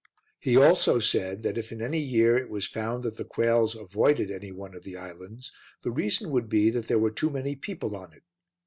[0.39, 4.31] He also said that if in any year it was found that the quails avoided
[4.31, 5.51] any one of the islands,
[5.83, 8.23] the reason would be that there were too many people on it.